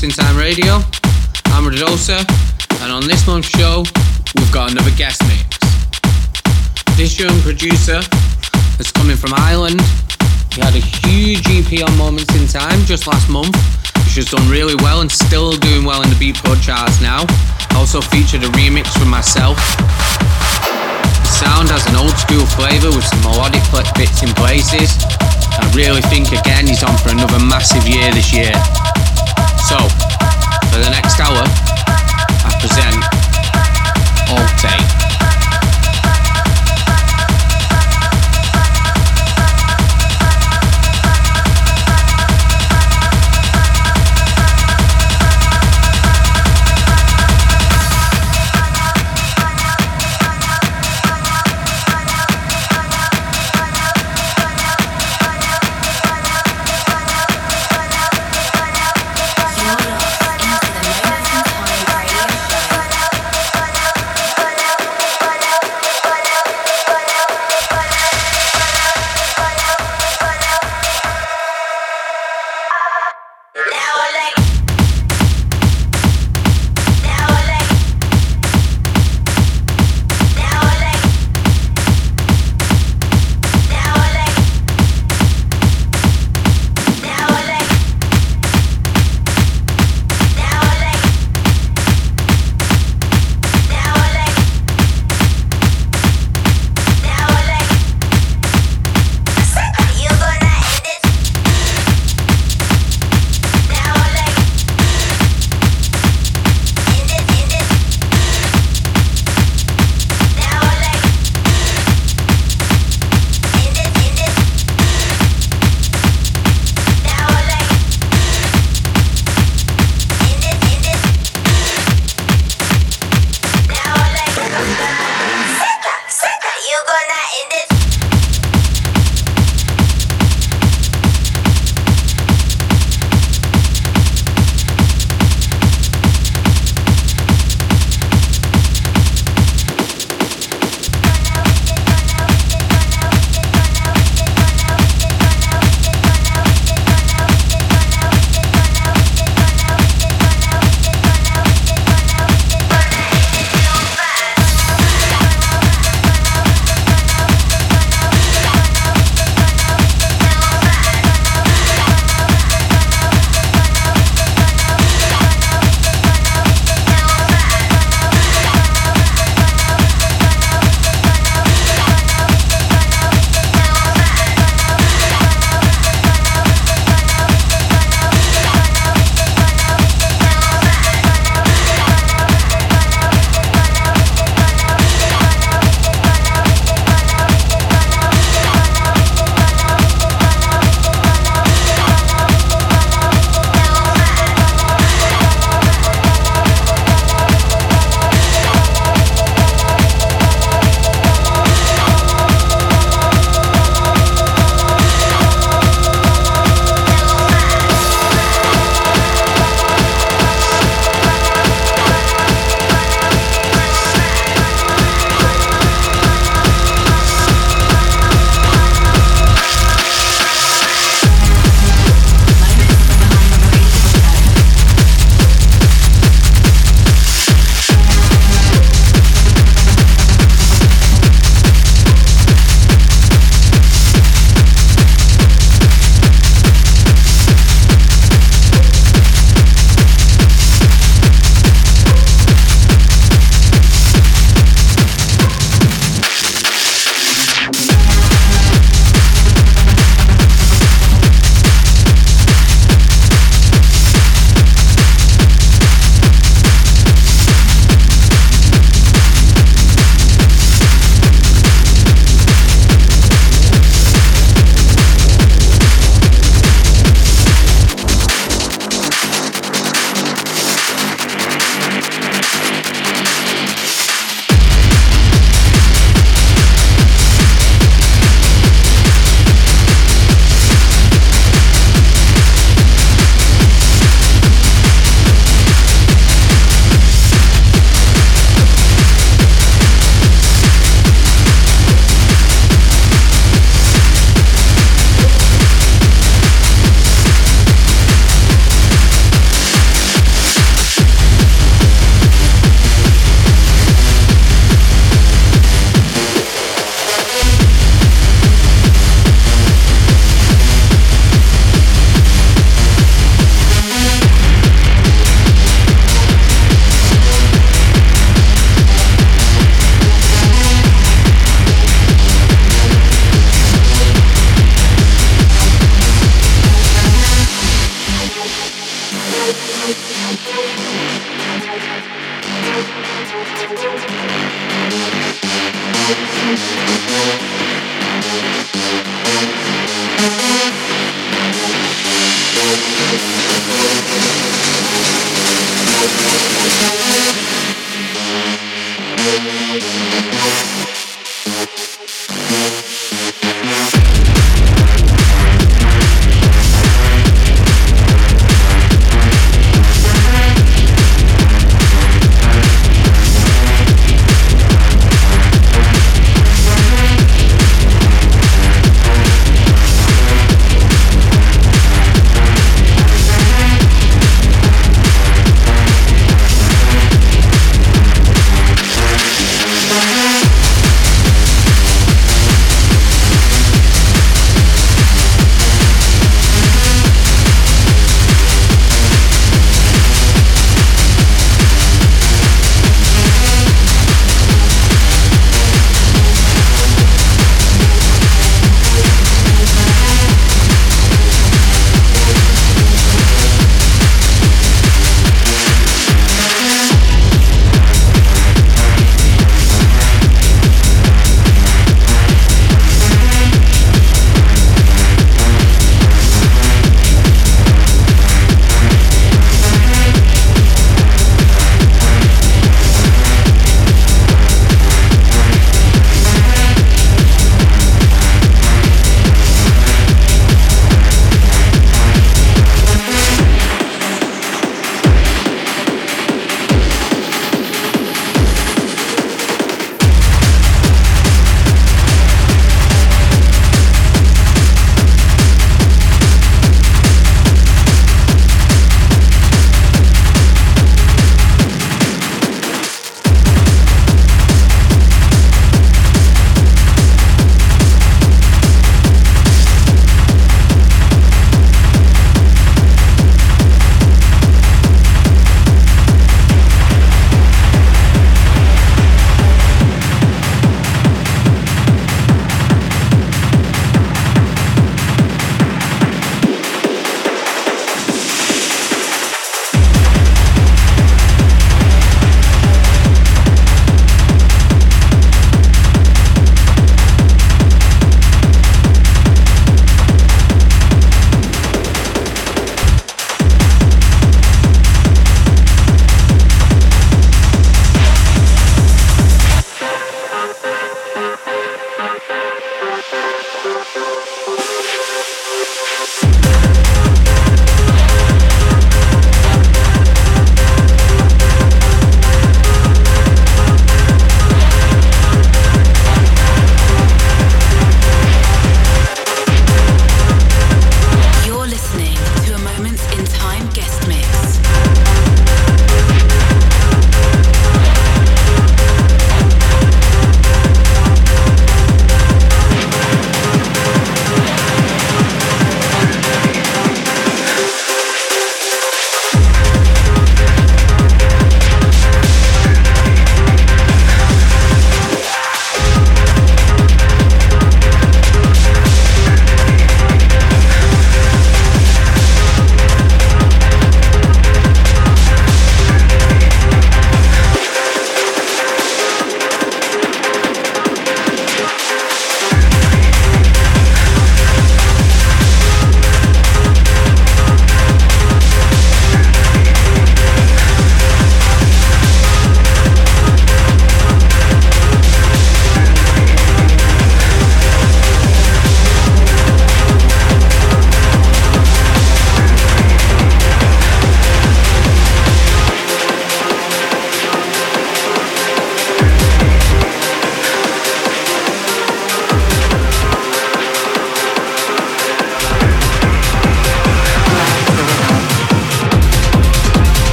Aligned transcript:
Moments 0.00 0.18
in 0.18 0.24
Time 0.24 0.36
Radio. 0.38 0.74
I'm 1.52 1.68
Radosa, 1.68 2.24
and 2.80 2.92
on 2.92 3.06
this 3.06 3.26
month's 3.26 3.50
show, 3.50 3.84
we've 4.36 4.52
got 4.52 4.70
another 4.70 4.92
guest 4.96 5.20
mix. 5.28 5.58
This 6.96 7.20
young 7.20 7.36
producer 7.40 8.00
is 8.78 8.90
coming 8.92 9.16
from 9.16 9.34
Ireland. 9.34 9.80
He 10.54 10.62
had 10.62 10.72
a 10.72 10.80
huge 10.80 11.44
EP 11.52 11.84
on 11.86 11.92
Moments 11.98 12.32
in 12.32 12.48
Time 12.48 12.80
just 12.86 13.06
last 13.06 13.28
month, 13.28 13.52
which 14.06 14.16
has 14.16 14.30
done 14.30 14.48
really 14.48 14.74
well 14.76 15.02
and 15.02 15.10
still 15.12 15.52
doing 15.52 15.84
well 15.84 16.00
in 16.02 16.08
the 16.08 16.16
Beatport 16.16 16.62
charts 16.64 17.00
now. 17.02 17.26
Also 17.76 18.00
featured 18.00 18.42
a 18.44 18.48
remix 18.56 18.88
from 18.96 19.10
myself. 19.10 19.58
The 21.12 21.32
sound 21.44 21.68
has 21.68 21.84
an 21.92 21.96
old 21.96 22.16
school 22.16 22.46
flavour 22.56 22.88
with 22.88 23.04
some 23.04 23.20
melodic 23.20 23.64
bits 23.96 24.22
in 24.22 24.32
places. 24.32 24.96
I 25.60 25.68
really 25.76 26.00
think 26.08 26.32
again 26.32 26.66
he's 26.66 26.82
on 26.82 26.96
for 26.96 27.10
another 27.10 27.38
massive 27.44 27.86
year 27.86 28.08
this 28.12 28.32
year. 28.32 28.56
So, 29.68 29.76
for 30.70 30.78
the 30.78 30.90
next 30.90 31.20
hour, 31.20 31.44
I 32.44 32.50
present 32.60 33.04
Alte. 34.28 34.90
You're 34.90 34.99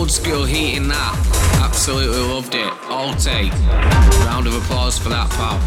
old 0.00 0.10
school 0.10 0.44
heating 0.46 0.88
that. 0.88 1.14
Absolutely 1.62 2.20
loved 2.20 2.54
it. 2.54 2.72
All 2.88 3.12
take. 3.16 3.52
Round 4.24 4.46
of 4.46 4.54
applause 4.54 4.98
for 4.98 5.10
that, 5.10 5.28
pal. 5.28 5.60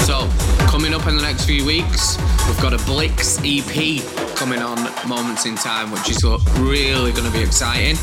So, 0.00 0.26
coming 0.66 0.94
up 0.94 1.06
in 1.06 1.16
the 1.16 1.22
next 1.22 1.44
few 1.44 1.66
weeks, 1.66 2.16
we've 2.48 2.60
got 2.62 2.72
a 2.72 2.82
Blix 2.86 3.40
EP 3.44 4.02
coming 4.34 4.60
on 4.60 4.78
Moments 5.06 5.44
in 5.44 5.54
Time, 5.54 5.90
which 5.90 6.08
is 6.08 6.24
really 6.24 7.12
going 7.12 7.26
to 7.26 7.32
be 7.32 7.42
exciting. 7.42 7.98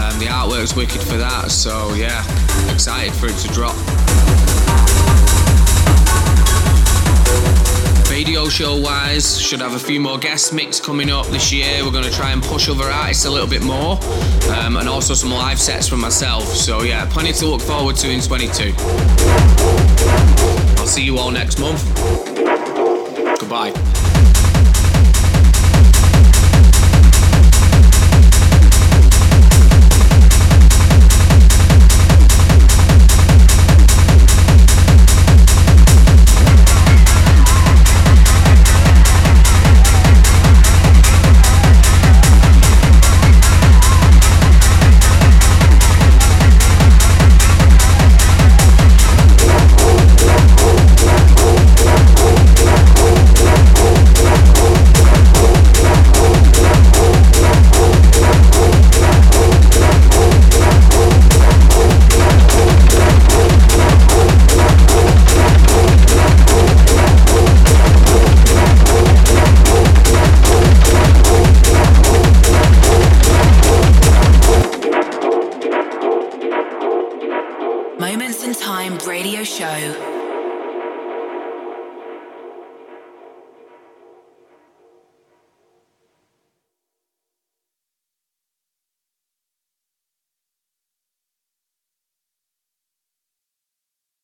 Um, 0.00 0.18
the 0.18 0.28
artwork's 0.30 0.74
wicked 0.74 1.02
for 1.02 1.18
that, 1.18 1.50
so 1.50 1.92
yeah, 1.92 2.24
excited 2.72 3.12
for 3.12 3.26
it 3.26 3.36
to 3.36 3.48
drop. 3.48 4.27
Radio 8.18 8.48
show 8.48 8.76
wise, 8.76 9.40
should 9.40 9.60
have 9.60 9.74
a 9.74 9.78
few 9.78 10.00
more 10.00 10.18
guest 10.18 10.52
mix 10.52 10.80
coming 10.80 11.08
up 11.08 11.24
this 11.28 11.52
year. 11.52 11.84
We're 11.84 11.92
going 11.92 12.02
to 12.02 12.10
try 12.10 12.32
and 12.32 12.42
push 12.42 12.68
other 12.68 12.86
artists 12.86 13.26
a 13.26 13.30
little 13.30 13.46
bit 13.46 13.62
more, 13.62 13.96
um, 14.58 14.76
and 14.76 14.88
also 14.88 15.14
some 15.14 15.30
live 15.30 15.60
sets 15.60 15.86
from 15.86 16.00
myself. 16.00 16.42
So 16.42 16.82
yeah, 16.82 17.08
plenty 17.08 17.32
to 17.34 17.46
look 17.46 17.60
forward 17.60 17.94
to 17.94 18.10
in 18.10 18.20
22. 18.20 18.74
I'll 20.78 20.86
see 20.88 21.04
you 21.04 21.16
all 21.16 21.30
next 21.30 21.60
month. 21.60 21.84
Goodbye. 23.38 24.17